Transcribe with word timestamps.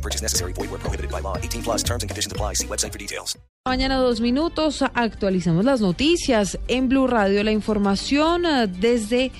No 0.00 0.02
purchase 0.02 0.22
necessary. 0.22 0.54
Void 0.54 0.70
where 0.70 0.80
prohibited 0.80 1.10
by 1.10 1.20
law. 1.20 1.36
18 1.36 1.62
plus 1.62 1.82
terms 1.82 2.02
and 2.02 2.08
conditions 2.08 2.32
apply. 2.32 2.54
See 2.54 2.66
website 2.66 2.92
for 2.92 2.98
details. 2.98 3.36
Mañana 3.66 3.96
dos 3.96 4.22
minutos 4.22 4.82
actualizamos 4.94 5.66
las 5.66 5.82
noticias 5.82 6.58
en 6.66 6.88
Blue 6.88 7.06
Radio, 7.06 7.44
la 7.44 7.52
información 7.52 8.46
eh, 8.46 8.66
desde 8.66 9.32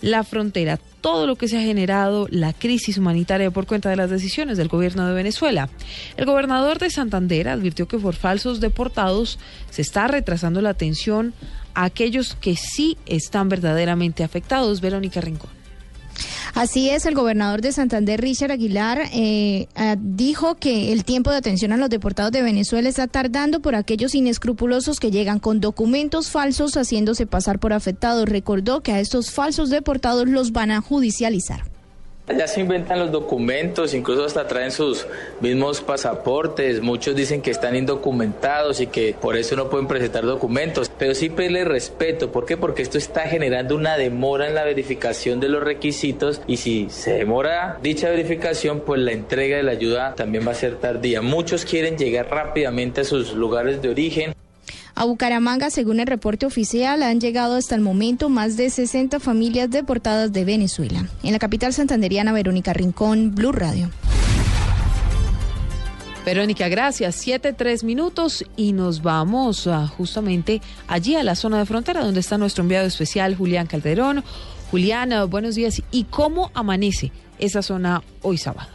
la 0.00 0.24
frontera, 0.24 0.78
todo 1.02 1.26
lo 1.26 1.36
que 1.36 1.48
se 1.48 1.58
ha 1.58 1.60
generado 1.60 2.28
la 2.30 2.54
crisis 2.54 2.96
humanitaria 2.96 3.50
por 3.50 3.66
cuenta 3.66 3.90
de 3.90 3.96
las 3.96 4.08
decisiones 4.08 4.56
del 4.56 4.68
gobierno 4.68 5.06
de 5.06 5.12
Venezuela. 5.12 5.68
El 6.16 6.24
gobernador 6.24 6.78
de 6.78 6.88
Santander 6.88 7.48
advirtió 7.48 7.86
que 7.86 7.98
por 7.98 8.14
falsos 8.14 8.60
deportados 8.60 9.38
se 9.68 9.82
está 9.82 10.08
retrasando 10.08 10.62
la 10.62 10.70
atención 10.70 11.34
a 11.74 11.84
aquellos 11.84 12.36
que 12.36 12.56
sí 12.56 12.96
están 13.04 13.50
verdaderamente 13.50 14.24
afectados. 14.24 14.80
Verónica 14.80 15.20
Rincón. 15.20 15.57
Así 16.54 16.90
es, 16.90 17.06
el 17.06 17.14
gobernador 17.14 17.60
de 17.60 17.72
Santander, 17.72 18.20
Richard 18.20 18.52
Aguilar, 18.52 19.02
eh, 19.12 19.68
ah, 19.74 19.96
dijo 19.98 20.56
que 20.56 20.92
el 20.92 21.04
tiempo 21.04 21.30
de 21.30 21.36
atención 21.36 21.72
a 21.72 21.76
los 21.76 21.90
deportados 21.90 22.32
de 22.32 22.42
Venezuela 22.42 22.88
está 22.88 23.06
tardando 23.06 23.60
por 23.60 23.74
aquellos 23.74 24.14
inescrupulosos 24.14 25.00
que 25.00 25.10
llegan 25.10 25.38
con 25.38 25.60
documentos 25.60 26.30
falsos 26.30 26.76
haciéndose 26.76 27.26
pasar 27.26 27.58
por 27.58 27.72
afectados. 27.72 28.28
Recordó 28.28 28.82
que 28.82 28.92
a 28.92 29.00
estos 29.00 29.30
falsos 29.30 29.70
deportados 29.70 30.28
los 30.28 30.52
van 30.52 30.70
a 30.70 30.80
judicializar. 30.80 31.77
Ya 32.36 32.46
se 32.46 32.60
inventan 32.60 32.98
los 32.98 33.10
documentos, 33.10 33.94
incluso 33.94 34.24
hasta 34.24 34.46
traen 34.46 34.70
sus 34.70 35.06
mismos 35.40 35.80
pasaportes. 35.80 36.82
Muchos 36.82 37.16
dicen 37.16 37.40
que 37.40 37.50
están 37.50 37.74
indocumentados 37.74 38.80
y 38.80 38.86
que 38.86 39.14
por 39.18 39.36
eso 39.36 39.56
no 39.56 39.70
pueden 39.70 39.86
presentar 39.88 40.26
documentos. 40.26 40.90
Pero 40.98 41.14
sí 41.14 41.30
pedirle 41.30 41.64
respeto. 41.64 42.30
¿Por 42.30 42.44
qué? 42.44 42.56
Porque 42.56 42.82
esto 42.82 42.98
está 42.98 43.22
generando 43.22 43.74
una 43.74 43.96
demora 43.96 44.46
en 44.46 44.54
la 44.54 44.64
verificación 44.64 45.40
de 45.40 45.48
los 45.48 45.62
requisitos 45.62 46.42
y 46.46 46.58
si 46.58 46.88
se 46.90 47.14
demora 47.14 47.78
dicha 47.82 48.10
verificación, 48.10 48.80
pues 48.80 49.00
la 49.00 49.12
entrega 49.12 49.56
de 49.56 49.62
la 49.62 49.72
ayuda 49.72 50.14
también 50.14 50.46
va 50.46 50.52
a 50.52 50.54
ser 50.54 50.76
tardía. 50.76 51.22
Muchos 51.22 51.64
quieren 51.64 51.96
llegar 51.96 52.28
rápidamente 52.30 53.00
a 53.00 53.04
sus 53.04 53.32
lugares 53.32 53.80
de 53.80 53.88
origen. 53.88 54.34
A 54.98 55.04
Bucaramanga, 55.04 55.70
según 55.70 56.00
el 56.00 56.08
reporte 56.08 56.44
oficial, 56.44 57.04
han 57.04 57.20
llegado 57.20 57.54
hasta 57.54 57.76
el 57.76 57.80
momento 57.80 58.28
más 58.28 58.56
de 58.56 58.68
60 58.68 59.20
familias 59.20 59.70
deportadas 59.70 60.32
de 60.32 60.44
Venezuela. 60.44 61.06
En 61.22 61.30
la 61.30 61.38
capital 61.38 61.72
santanderiana, 61.72 62.32
Verónica 62.32 62.72
Rincón, 62.72 63.32
Blue 63.32 63.52
Radio. 63.52 63.90
Verónica, 66.26 66.68
gracias. 66.68 67.14
Siete, 67.14 67.52
tres 67.52 67.84
minutos 67.84 68.44
y 68.56 68.72
nos 68.72 69.00
vamos 69.00 69.68
ah, 69.68 69.86
justamente 69.86 70.60
allí 70.88 71.14
a 71.14 71.22
la 71.22 71.36
zona 71.36 71.60
de 71.60 71.66
frontera 71.66 72.00
donde 72.02 72.18
está 72.18 72.36
nuestro 72.36 72.62
enviado 72.64 72.88
especial, 72.88 73.36
Julián 73.36 73.68
Calderón. 73.68 74.24
Julián, 74.72 75.12
ah, 75.12 75.26
buenos 75.26 75.54
días. 75.54 75.80
¿Y 75.92 76.06
cómo 76.10 76.50
amanece 76.54 77.12
esa 77.38 77.62
zona 77.62 78.02
hoy 78.22 78.36
sábado? 78.36 78.68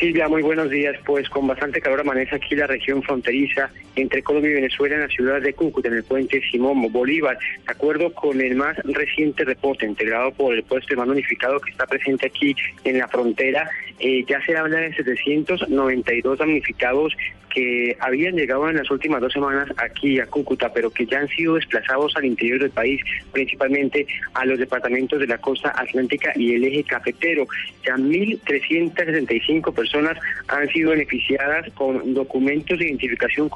Silvia, 0.00 0.26
muy 0.26 0.42
buenos 0.42 0.70
días. 0.70 0.96
Pues 1.06 1.28
con 1.28 1.46
bastante 1.46 1.80
calor 1.80 2.00
amanece 2.00 2.34
aquí 2.34 2.56
la 2.56 2.66
región 2.66 3.00
fronteriza 3.00 3.70
entre 3.96 4.22
Colombia 4.22 4.50
y 4.50 4.54
Venezuela 4.54 4.96
en 4.96 5.02
la 5.02 5.08
ciudad 5.08 5.40
de 5.40 5.52
Cúcuta, 5.52 5.88
en 5.88 5.94
el 5.94 6.04
puente 6.04 6.40
Simón 6.50 6.90
Bolívar. 6.92 7.38
De 7.66 7.72
acuerdo 7.72 8.12
con 8.12 8.40
el 8.40 8.54
más 8.56 8.76
reciente 8.84 9.44
reporte 9.44 9.86
integrado 9.86 10.32
por 10.32 10.54
el 10.54 10.62
puesto 10.62 10.88
de 10.90 10.96
mando 10.96 11.12
unificado 11.12 11.60
que 11.60 11.70
está 11.70 11.86
presente 11.86 12.26
aquí 12.26 12.54
en 12.84 12.98
la 12.98 13.08
frontera, 13.08 13.68
eh, 13.98 14.24
ya 14.28 14.44
se 14.44 14.56
habla 14.56 14.78
de 14.78 14.94
792 14.94 16.38
damnificados 16.38 17.14
que 17.54 17.96
habían 18.00 18.34
llegado 18.34 18.68
en 18.68 18.76
las 18.76 18.90
últimas 18.90 19.20
dos 19.20 19.32
semanas 19.32 19.68
aquí 19.76 20.18
a 20.18 20.26
Cúcuta, 20.26 20.72
pero 20.72 20.90
que 20.90 21.06
ya 21.06 21.20
han 21.20 21.28
sido 21.28 21.54
desplazados 21.54 22.16
al 22.16 22.24
interior 22.24 22.58
del 22.58 22.70
país, 22.70 23.00
principalmente 23.32 24.06
a 24.34 24.44
los 24.44 24.58
departamentos 24.58 25.20
de 25.20 25.28
la 25.28 25.38
costa 25.38 25.72
atlántica 25.76 26.32
y 26.34 26.54
el 26.54 26.64
eje 26.64 26.82
cafetero. 26.82 27.46
Ya 27.86 27.94
1.365 27.94 29.72
personas 29.72 30.18
han 30.48 30.68
sido 30.70 30.90
beneficiadas 30.90 31.72
con 31.74 32.12
documentos 32.12 32.78
de 32.78 32.86
identificación 32.86 33.48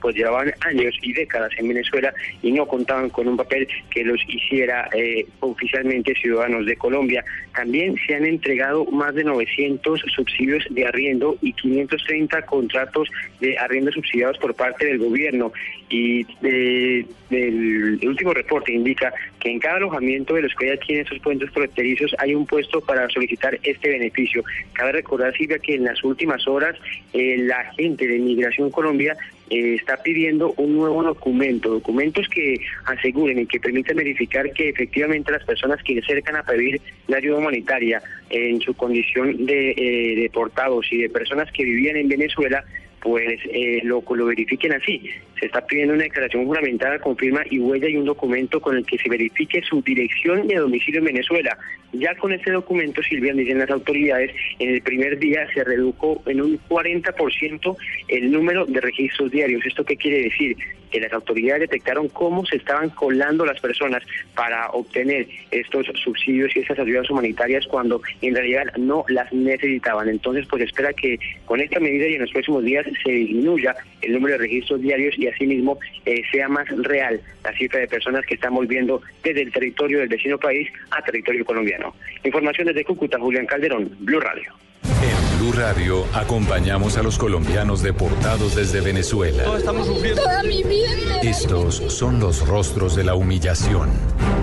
pues 0.00 0.16
llevaban 0.16 0.52
años 0.60 0.94
y 1.02 1.12
décadas 1.12 1.50
en 1.56 1.68
Venezuela 1.68 2.12
y 2.42 2.52
no 2.52 2.66
contaban 2.66 3.10
con 3.10 3.28
un 3.28 3.36
papel 3.36 3.66
que 3.90 4.04
los 4.04 4.20
hiciera 4.28 4.88
eh, 4.92 5.26
oficialmente 5.40 6.14
ciudadanos 6.14 6.66
de 6.66 6.76
Colombia. 6.76 7.24
También 7.54 7.94
se 8.06 8.14
han 8.14 8.24
entregado 8.24 8.84
más 8.86 9.14
de 9.14 9.24
900 9.24 10.00
subsidios 10.14 10.64
de 10.70 10.86
arriendo 10.86 11.36
y 11.40 11.52
530 11.52 12.42
contratos 12.42 13.08
de 13.40 13.58
arriendo 13.58 13.90
subsidiados 13.92 14.38
por 14.38 14.54
parte 14.54 14.86
del 14.86 14.98
gobierno. 14.98 15.52
Y 15.88 16.26
eh, 16.42 17.04
el 17.30 18.08
último 18.08 18.32
reporte 18.34 18.72
indica 18.72 19.12
que 19.40 19.50
en 19.50 19.58
cada 19.58 19.76
alojamiento 19.76 20.34
de 20.34 20.42
los 20.42 20.54
que 20.54 20.66
hay 20.66 20.76
aquí 20.76 20.94
en 20.94 21.00
esos 21.00 21.18
puentes 21.18 21.50
fronterizos 21.50 22.14
hay 22.18 22.34
un 22.34 22.46
puesto 22.46 22.80
para 22.80 23.08
solicitar 23.08 23.58
este 23.62 23.88
beneficio. 23.90 24.44
Cabe 24.72 24.92
recordar, 24.92 25.36
Silvia, 25.36 25.58
que 25.58 25.74
en 25.74 25.84
las 25.84 26.02
últimas 26.04 26.46
horas 26.46 26.76
eh, 27.12 27.36
la 27.38 27.64
gente 27.74 28.06
de 28.06 28.18
Migración 28.18 28.70
Colombia 28.70 29.16
eh, 29.52 29.74
está 29.74 29.98
pidiendo 29.98 30.54
un 30.56 30.76
nuevo 30.76 31.02
documento, 31.02 31.68
documentos 31.68 32.26
que 32.28 32.56
aseguren 32.86 33.38
y 33.40 33.46
que 33.46 33.60
permitan 33.60 33.96
verificar 33.96 34.50
que 34.52 34.70
efectivamente 34.70 35.30
las 35.30 35.44
personas 35.44 35.82
que 35.82 35.94
se 35.94 36.00
acercan 36.00 36.36
a 36.36 36.42
pedir 36.42 36.80
la 37.06 37.18
ayuda 37.18 37.36
humanitaria 37.38 38.02
en 38.30 38.60
su 38.62 38.72
condición 38.72 39.44
de 39.44 40.16
deportados 40.22 40.90
y 40.90 41.02
de 41.02 41.10
personas 41.10 41.52
que 41.52 41.64
vivían 41.64 41.96
en 41.96 42.08
Venezuela 42.08 42.64
pues 43.02 43.40
eh, 43.52 43.80
lo, 43.82 44.00
verifiquen 44.02 44.72
así. 44.72 45.10
Se 45.38 45.46
está 45.46 45.60
pidiendo 45.66 45.94
una 45.94 46.04
declaración 46.04 46.46
juramentada 46.46 47.00
con 47.00 47.16
firma 47.16 47.42
y 47.50 47.58
huella 47.58 47.88
y 47.88 47.96
un 47.96 48.04
documento 48.04 48.60
con 48.60 48.76
el 48.76 48.86
que 48.86 48.96
se 48.96 49.08
verifique 49.08 49.60
su 49.62 49.82
dirección 49.82 50.46
de 50.46 50.54
domicilio 50.54 51.00
en 51.00 51.06
Venezuela. 51.06 51.58
Ya 51.92 52.14
con 52.14 52.32
este 52.32 52.52
documento, 52.52 53.02
Silvia, 53.02 53.34
dicen 53.34 53.58
las 53.58 53.70
autoridades, 53.70 54.30
en 54.60 54.70
el 54.70 54.82
primer 54.82 55.18
día 55.18 55.46
se 55.52 55.64
redujo 55.64 56.22
en 56.26 56.40
un 56.40 56.60
40% 56.68 57.76
el 58.08 58.30
número 58.30 58.64
de 58.66 58.80
registros 58.80 59.30
diarios. 59.32 59.66
¿Esto 59.66 59.84
qué 59.84 59.96
quiere 59.96 60.22
decir? 60.22 60.56
Que 60.90 61.00
las 61.00 61.12
autoridades 61.12 61.62
detectaron 61.62 62.08
cómo 62.08 62.46
se 62.46 62.56
estaban 62.56 62.90
colando 62.90 63.44
las 63.44 63.60
personas 63.60 64.02
para 64.34 64.68
obtener 64.70 65.26
estos 65.50 65.86
subsidios 66.02 66.54
y 66.54 66.60
estas 66.60 66.78
ayudas 66.78 67.10
humanitarias 67.10 67.66
cuando 67.66 68.00
en 68.20 68.34
realidad 68.34 68.64
no 68.78 69.04
las 69.08 69.32
necesitaban. 69.32 70.08
Entonces, 70.08 70.46
pues 70.48 70.62
espera 70.62 70.92
que 70.92 71.18
con 71.46 71.60
esta 71.60 71.80
medida 71.80 72.06
y 72.06 72.14
en 72.14 72.22
los 72.22 72.30
próximos 72.30 72.64
días 72.64 72.86
se 73.02 73.10
disminuya 73.10 73.74
el 74.00 74.12
número 74.12 74.34
de 74.34 74.38
registros 74.38 74.80
diarios 74.80 75.18
y 75.18 75.28
asimismo 75.28 75.78
eh, 76.04 76.22
sea 76.30 76.48
más 76.48 76.66
real 76.68 77.20
la 77.44 77.52
cifra 77.56 77.80
de 77.80 77.88
personas 77.88 78.24
que 78.26 78.34
están 78.34 78.54
volviendo 78.54 79.02
desde 79.22 79.42
el 79.42 79.52
territorio 79.52 80.00
del 80.00 80.08
vecino 80.08 80.38
país 80.38 80.68
a 80.90 81.02
territorio 81.02 81.44
colombiano. 81.44 81.94
Información 82.24 82.68
desde 82.68 82.84
Cúcuta, 82.84 83.18
Julián 83.18 83.46
Calderón, 83.46 83.90
Blue 84.00 84.20
Radio. 84.20 84.52
En 84.84 85.38
Blue 85.38 85.52
Radio 85.52 86.04
acompañamos 86.14 86.96
a 86.96 87.02
los 87.02 87.18
colombianos 87.18 87.82
deportados 87.82 88.56
desde 88.56 88.80
Venezuela. 88.80 89.44
estamos 89.56 89.86
sufriendo. 89.86 90.22
Toda 90.22 90.42
mi 90.42 90.62
vida. 90.62 91.20
Estos 91.22 91.76
son 91.92 92.20
los 92.20 92.46
rostros 92.46 92.96
de 92.96 93.04
la 93.04 93.14
humillación. 93.14 93.90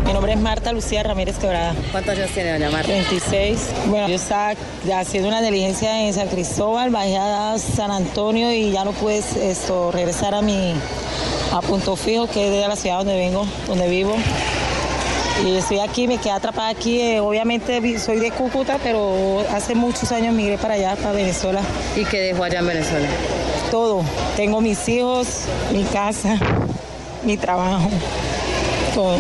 Mi 0.10 0.14
nombre 0.14 0.34
es 0.34 0.40
Marta 0.40 0.74
Lucía 0.74 1.04
Ramírez 1.04 1.38
Quebrada. 1.38 1.76
¿Cuántos 1.92 2.18
años 2.18 2.32
tiene 2.32 2.54
doña 2.54 2.72
Marta? 2.72 2.92
26. 2.92 3.60
Bueno, 3.90 4.08
yo 4.08 4.16
estaba 4.16 4.56
haciendo 4.96 5.30
una 5.30 5.40
diligencia 5.40 6.02
en 6.02 6.16
San 6.16 6.30
Cristóbal, 6.30 6.90
bajé 6.90 7.16
a 7.16 7.56
San 7.60 7.92
Antonio 7.92 8.52
y 8.52 8.72
ya 8.72 8.84
no 8.86 8.92
pude 8.94 9.20
esto, 9.20 9.92
regresar 9.92 10.34
a 10.34 10.42
mi 10.42 10.74
a 11.54 11.62
punto 11.62 11.96
fijo, 11.96 12.26
que 12.26 12.48
es 12.48 12.52
de 12.52 12.68
la 12.68 12.76
ciudad 12.76 12.98
donde 12.98 13.18
vengo, 13.18 13.46
donde 13.68 13.88
vivo. 13.88 14.16
Y 15.46 15.58
estoy 15.58 15.78
aquí, 15.78 16.08
me 16.08 16.18
quedé 16.18 16.32
atrapada 16.32 16.70
aquí. 16.70 17.00
eh, 17.00 17.20
obviamente 17.20 18.00
soy 18.00 18.18
de 18.18 18.32
Cúcuta, 18.32 18.80
pero 18.82 19.46
hace 19.54 19.76
muchos 19.76 20.12
años 20.12 20.34
migré 20.34 20.58
para 20.58 20.74
allá, 20.74 20.96
para 20.96 21.12
Venezuela. 21.12 21.62
¿Y 21.96 22.04
qué 22.06 22.20
dejó 22.20 22.46
allá 22.46 22.62
en 22.62 22.68
Venezuela? 22.68 23.08
Todo. 23.70 24.02
Tengo 24.36 24.60
mis 24.60 24.90
hijos, 24.90 25.28
mi 25.72 25.84
casa, 25.84 26.36
mi 27.24 27.38
trabajo, 27.38 27.92
todo. 28.96 29.20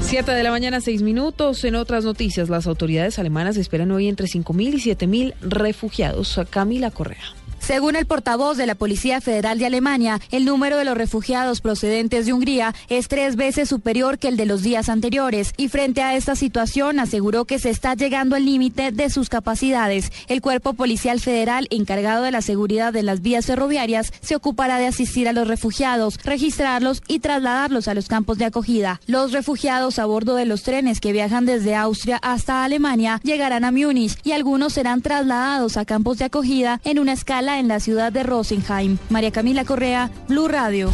Siete 0.00 0.32
de 0.32 0.42
la 0.42 0.50
mañana, 0.50 0.80
seis 0.80 1.02
minutos. 1.02 1.64
En 1.64 1.74
otras 1.74 2.04
noticias, 2.04 2.48
las 2.48 2.66
autoridades 2.66 3.18
alemanas 3.18 3.56
esperan 3.56 3.90
hoy 3.90 4.08
entre 4.08 4.26
5.000 4.26 4.74
y 4.74 4.94
7.000 4.94 5.34
refugiados. 5.40 6.40
Camila 6.50 6.90
Correa. 6.90 7.24
Según 7.66 7.96
el 7.96 8.04
portavoz 8.04 8.58
de 8.58 8.66
la 8.66 8.74
Policía 8.74 9.22
Federal 9.22 9.58
de 9.58 9.64
Alemania, 9.64 10.20
el 10.30 10.44
número 10.44 10.76
de 10.76 10.84
los 10.84 10.98
refugiados 10.98 11.62
procedentes 11.62 12.26
de 12.26 12.34
Hungría 12.34 12.74
es 12.90 13.08
tres 13.08 13.36
veces 13.36 13.70
superior 13.70 14.18
que 14.18 14.28
el 14.28 14.36
de 14.36 14.44
los 14.44 14.62
días 14.62 14.90
anteriores 14.90 15.54
y 15.56 15.68
frente 15.68 16.02
a 16.02 16.14
esta 16.14 16.36
situación 16.36 17.00
aseguró 17.00 17.46
que 17.46 17.58
se 17.58 17.70
está 17.70 17.94
llegando 17.94 18.36
al 18.36 18.44
límite 18.44 18.92
de 18.92 19.08
sus 19.08 19.30
capacidades. 19.30 20.12
El 20.28 20.42
Cuerpo 20.42 20.74
Policial 20.74 21.20
Federal 21.20 21.66
encargado 21.70 22.22
de 22.22 22.32
la 22.32 22.42
seguridad 22.42 22.92
de 22.92 23.02
las 23.02 23.22
vías 23.22 23.46
ferroviarias 23.46 24.12
se 24.20 24.36
ocupará 24.36 24.76
de 24.76 24.86
asistir 24.86 25.26
a 25.26 25.32
los 25.32 25.48
refugiados, 25.48 26.18
registrarlos 26.22 27.02
y 27.08 27.20
trasladarlos 27.20 27.88
a 27.88 27.94
los 27.94 28.08
campos 28.08 28.36
de 28.36 28.44
acogida. 28.44 29.00
Los 29.06 29.32
refugiados 29.32 29.98
a 29.98 30.04
bordo 30.04 30.36
de 30.36 30.44
los 30.44 30.64
trenes 30.64 31.00
que 31.00 31.12
viajan 31.12 31.46
desde 31.46 31.74
Austria 31.74 32.18
hasta 32.20 32.62
Alemania 32.62 33.22
llegarán 33.24 33.64
a 33.64 33.72
Múnich 33.72 34.18
y 34.22 34.32
algunos 34.32 34.74
serán 34.74 35.00
trasladados 35.00 35.78
a 35.78 35.86
campos 35.86 36.18
de 36.18 36.26
acogida 36.26 36.82
en 36.84 36.98
una 36.98 37.14
escala 37.14 37.53
en 37.58 37.68
la 37.68 37.80
ciudad 37.80 38.12
de 38.12 38.22
Rosenheim. 38.22 38.98
María 39.10 39.30
Camila 39.30 39.64
Correa, 39.64 40.10
Blue 40.28 40.48
Radio. 40.48 40.90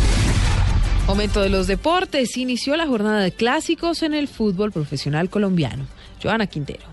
Momento 1.07 1.41
de 1.41 1.49
los 1.49 1.67
deportes. 1.67 2.37
Inició 2.37 2.77
la 2.77 2.87
jornada 2.87 3.21
de 3.21 3.33
clásicos 3.33 4.03
en 4.03 4.15
el 4.15 4.29
fútbol 4.29 4.71
profesional 4.71 5.29
colombiano. 5.29 5.85
Joana 6.23 6.47
Quintero. 6.47 6.85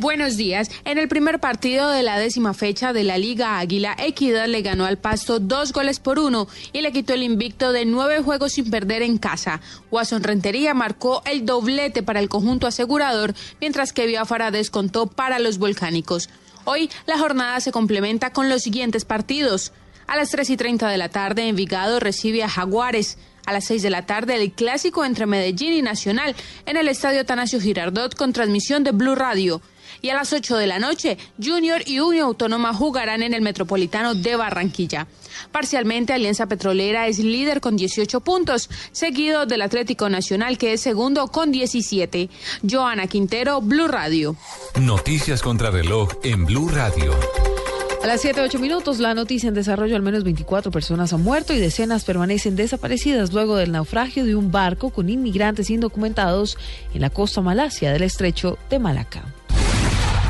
Buenos 0.00 0.36
días. 0.36 0.70
En 0.84 0.96
el 0.96 1.08
primer 1.08 1.40
partido 1.40 1.90
de 1.90 2.04
la 2.04 2.20
décima 2.20 2.54
fecha 2.54 2.92
de 2.92 3.02
la 3.02 3.18
Liga 3.18 3.58
Águila, 3.58 3.96
Equidad 3.98 4.46
le 4.46 4.62
ganó 4.62 4.84
al 4.84 4.96
Pasto 4.96 5.40
dos 5.40 5.72
goles 5.72 5.98
por 5.98 6.20
uno 6.20 6.46
y 6.72 6.82
le 6.82 6.92
quitó 6.92 7.14
el 7.14 7.24
invicto 7.24 7.72
de 7.72 7.84
nueve 7.84 8.22
juegos 8.22 8.52
sin 8.52 8.70
perder 8.70 9.02
en 9.02 9.18
casa. 9.18 9.60
Guasón 9.90 10.22
Rentería 10.22 10.72
marcó 10.72 11.20
el 11.26 11.44
doblete 11.44 12.04
para 12.04 12.20
el 12.20 12.28
conjunto 12.28 12.68
asegurador, 12.68 13.34
mientras 13.60 13.92
que 13.92 14.06
Biafara 14.06 14.52
descontó 14.52 15.08
para 15.08 15.40
los 15.40 15.58
volcánicos. 15.58 16.30
Hoy 16.70 16.90
la 17.06 17.16
jornada 17.16 17.60
se 17.60 17.72
complementa 17.72 18.34
con 18.34 18.50
los 18.50 18.60
siguientes 18.60 19.06
partidos. 19.06 19.72
A 20.06 20.18
las 20.18 20.28
3 20.28 20.50
y 20.50 20.56
30 20.58 20.86
de 20.86 20.98
la 20.98 21.08
tarde, 21.08 21.48
Envigado 21.48 21.98
recibe 21.98 22.42
a 22.42 22.48
Jaguares. 22.50 23.16
A 23.46 23.54
las 23.54 23.64
6 23.64 23.80
de 23.80 23.88
la 23.88 24.04
tarde, 24.04 24.34
el 24.34 24.52
clásico 24.52 25.02
entre 25.06 25.24
Medellín 25.24 25.72
y 25.72 25.80
Nacional 25.80 26.36
en 26.66 26.76
el 26.76 26.88
Estadio 26.88 27.24
Tanasio 27.24 27.58
Girardot 27.58 28.14
con 28.14 28.34
transmisión 28.34 28.84
de 28.84 28.90
Blue 28.90 29.14
Radio. 29.14 29.62
Y 30.02 30.10
a 30.10 30.14
las 30.14 30.32
8 30.32 30.56
de 30.56 30.66
la 30.66 30.78
noche, 30.78 31.18
Junior 31.42 31.82
y 31.86 32.00
Unión 32.00 32.26
Autónoma 32.26 32.74
jugarán 32.74 33.22
en 33.22 33.34
el 33.34 33.42
Metropolitano 33.42 34.14
de 34.14 34.36
Barranquilla. 34.36 35.06
Parcialmente, 35.52 36.12
Alianza 36.12 36.46
Petrolera 36.46 37.06
es 37.06 37.18
líder 37.18 37.60
con 37.60 37.76
18 37.76 38.20
puntos, 38.20 38.70
seguido 38.92 39.46
del 39.46 39.62
Atlético 39.62 40.08
Nacional, 40.08 40.58
que 40.58 40.72
es 40.72 40.80
segundo 40.80 41.28
con 41.28 41.52
17. 41.52 42.28
Joana 42.68 43.06
Quintero, 43.06 43.60
Blue 43.60 43.88
Radio. 43.88 44.36
Noticias 44.80 45.42
contra 45.42 45.70
reloj 45.70 46.10
en 46.22 46.44
Blue 46.44 46.68
Radio. 46.68 47.14
A 48.02 48.06
las 48.06 48.20
7, 48.20 48.40
8 48.40 48.60
minutos, 48.60 49.00
la 49.00 49.12
noticia 49.12 49.48
en 49.48 49.54
desarrollo, 49.54 49.96
al 49.96 50.02
menos 50.02 50.22
24 50.22 50.70
personas 50.70 51.12
han 51.12 51.22
muerto 51.22 51.52
y 51.52 51.58
decenas 51.58 52.04
permanecen 52.04 52.54
desaparecidas 52.54 53.32
luego 53.32 53.56
del 53.56 53.72
naufragio 53.72 54.24
de 54.24 54.36
un 54.36 54.52
barco 54.52 54.90
con 54.90 55.10
inmigrantes 55.10 55.68
indocumentados 55.68 56.56
en 56.94 57.00
la 57.00 57.10
costa 57.10 57.40
malasia 57.40 57.92
del 57.92 58.04
estrecho 58.04 58.56
de 58.70 58.78
Malaca. 58.78 59.24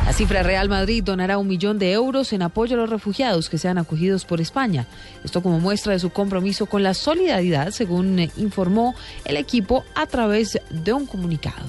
La 0.08 0.14
cifra 0.14 0.42
Real 0.42 0.70
Madrid 0.70 1.04
donará 1.04 1.36
un 1.36 1.46
millón 1.46 1.78
de 1.78 1.92
euros 1.92 2.32
en 2.32 2.40
apoyo 2.40 2.76
a 2.76 2.78
los 2.78 2.88
refugiados 2.88 3.50
que 3.50 3.58
sean 3.58 3.76
acogidos 3.76 4.24
por 4.24 4.40
España. 4.40 4.86
Esto 5.22 5.42
como 5.42 5.60
muestra 5.60 5.92
de 5.92 5.98
su 5.98 6.08
compromiso 6.08 6.64
con 6.64 6.82
la 6.82 6.94
solidaridad, 6.94 7.72
según 7.72 8.18
informó 8.38 8.94
el 9.26 9.36
equipo 9.36 9.84
a 9.94 10.06
través 10.06 10.58
de 10.70 10.94
un 10.94 11.04
comunicado. 11.04 11.66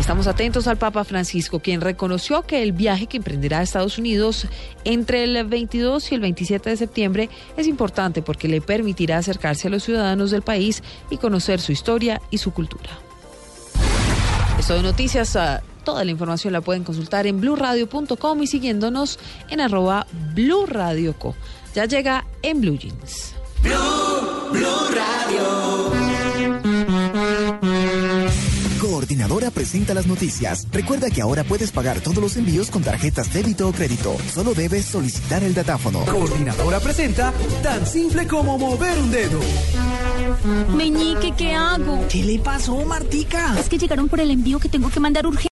Estamos 0.00 0.26
atentos 0.26 0.66
al 0.66 0.78
Papa 0.78 1.04
Francisco, 1.04 1.60
quien 1.60 1.80
reconoció 1.80 2.42
que 2.42 2.60
el 2.60 2.72
viaje 2.72 3.06
que 3.06 3.18
emprenderá 3.18 3.60
a 3.60 3.62
Estados 3.62 3.96
Unidos 3.96 4.48
entre 4.82 5.22
el 5.22 5.44
22 5.44 6.10
y 6.10 6.14
el 6.16 6.20
27 6.22 6.70
de 6.70 6.76
septiembre 6.76 7.30
es 7.56 7.68
importante 7.68 8.20
porque 8.20 8.48
le 8.48 8.60
permitirá 8.60 9.18
acercarse 9.18 9.68
a 9.68 9.70
los 9.70 9.84
ciudadanos 9.84 10.32
del 10.32 10.42
país 10.42 10.82
y 11.08 11.18
conocer 11.18 11.60
su 11.60 11.70
historia 11.70 12.20
y 12.32 12.38
su 12.38 12.50
cultura. 12.50 12.90
Esto 14.58 14.74
de 14.74 14.82
noticias, 14.82 15.36
uh, 15.36 15.69
toda 15.90 16.04
la 16.04 16.12
información 16.12 16.52
la 16.52 16.60
pueden 16.60 16.84
consultar 16.84 17.26
en 17.26 17.40
blurradio.com 17.40 18.42
y 18.42 18.46
siguiéndonos 18.46 19.18
en 19.48 19.60
arroba 19.60 20.06
blurradioco. 20.36 21.34
Ya 21.74 21.84
llega 21.86 22.26
en 22.42 22.60
Blue 22.60 22.78
Jeans. 22.78 23.34
Blue, 23.60 24.52
Blue 24.52 24.88
Radio. 24.94 25.90
Coordinadora 28.80 29.50
presenta 29.50 29.94
las 29.94 30.06
noticias. 30.06 30.68
Recuerda 30.70 31.10
que 31.10 31.22
ahora 31.22 31.42
puedes 31.42 31.72
pagar 31.72 31.98
todos 32.00 32.18
los 32.18 32.36
envíos 32.36 32.70
con 32.70 32.82
tarjetas 32.82 33.32
débito 33.32 33.68
o 33.68 33.72
crédito. 33.72 34.16
Solo 34.32 34.54
debes 34.54 34.84
solicitar 34.84 35.42
el 35.42 35.54
datáfono. 35.54 36.04
Coordinadora 36.04 36.78
presenta 36.78 37.32
tan 37.64 37.84
simple 37.84 38.28
como 38.28 38.56
mover 38.58 38.96
un 38.96 39.10
dedo. 39.10 39.40
Meñique, 40.74 41.32
¿qué 41.36 41.54
hago? 41.54 42.06
¿Qué 42.08 42.22
le 42.22 42.38
pasó, 42.38 42.76
Martica? 42.84 43.58
Es 43.58 43.68
que 43.68 43.78
llegaron 43.78 44.08
por 44.08 44.20
el 44.20 44.30
envío 44.30 44.58
que 44.58 44.68
tengo 44.68 44.88
que 44.90 45.00
mandar 45.00 45.26
urgente. 45.26 45.48